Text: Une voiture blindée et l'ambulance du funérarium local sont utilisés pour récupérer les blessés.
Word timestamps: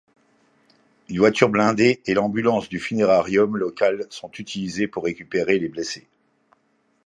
Une 1.09 1.19
voiture 1.19 1.49
blindée 1.49 2.01
et 2.07 2.15
l'ambulance 2.15 2.67
du 2.69 2.79
funérarium 2.79 3.55
local 3.55 4.07
sont 4.09 4.31
utilisés 4.39 4.87
pour 4.87 5.03
récupérer 5.03 5.59
les 5.59 5.67
blessés. 5.69 6.07